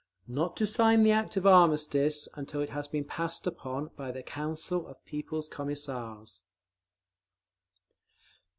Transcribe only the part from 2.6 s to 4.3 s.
it has been passed upon by the